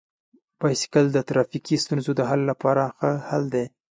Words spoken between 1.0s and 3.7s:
د ټرافیکي ستونزو د حل لپاره ښه حل دی.